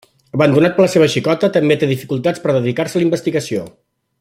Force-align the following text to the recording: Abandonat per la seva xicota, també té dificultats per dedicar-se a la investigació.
Abandonat 0.35 0.71
per 0.77 0.81
la 0.85 0.91
seva 0.93 1.09
xicota, 1.15 1.49
també 1.59 1.77
té 1.83 1.91
dificultats 1.91 2.43
per 2.47 2.57
dedicar-se 2.57 2.99
a 2.99 3.03
la 3.05 3.07
investigació. 3.11 3.69